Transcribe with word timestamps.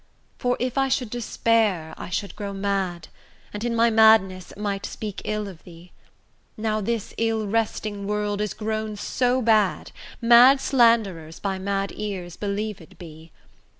For, 0.39 0.57
if 0.59 0.79
I 0.79 0.87
should 0.87 1.11
despair, 1.11 1.93
I 1.95 2.09
should 2.09 2.35
grow 2.35 2.53
mad, 2.53 3.09
And 3.53 3.63
in 3.63 3.75
my 3.75 3.91
madness 3.91 4.51
might 4.57 4.83
speak 4.87 5.21
ill 5.25 5.47
of 5.47 5.63
thee; 5.63 5.91
Now 6.57 6.81
this 6.81 7.13
ill 7.19 7.45
wresting 7.45 8.07
world 8.07 8.41
is 8.41 8.55
grown 8.55 8.95
so 8.95 9.43
bad, 9.43 9.91
Mad 10.19 10.59
slanderers 10.59 11.37
by 11.39 11.59
mad 11.59 11.91
ears 11.95 12.35
believed 12.35 12.97
be. 12.97 13.31